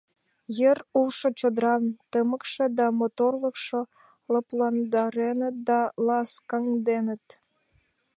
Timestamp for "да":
2.77-2.85, 5.67-5.79